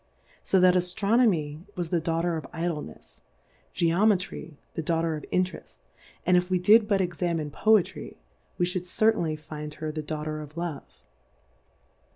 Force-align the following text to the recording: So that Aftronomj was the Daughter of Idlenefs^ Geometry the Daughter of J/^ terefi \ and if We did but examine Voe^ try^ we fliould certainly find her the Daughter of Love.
So 0.43 0.59
that 0.59 0.73
Aftronomj 0.73 1.67
was 1.75 1.89
the 1.89 2.01
Daughter 2.01 2.35
of 2.35 2.45
Idlenefs^ 2.53 3.19
Geometry 3.75 4.57
the 4.73 4.81
Daughter 4.81 5.15
of 5.15 5.25
J/^ 5.25 5.29
terefi 5.45 5.79
\ 6.01 6.25
and 6.25 6.35
if 6.35 6.49
We 6.49 6.57
did 6.57 6.87
but 6.87 7.01
examine 7.01 7.51
Voe^ 7.51 7.83
try^ 7.83 8.15
we 8.57 8.65
fliould 8.65 8.85
certainly 8.85 9.35
find 9.35 9.75
her 9.75 9.91
the 9.91 10.01
Daughter 10.01 10.41
of 10.41 10.57
Love. 10.57 11.03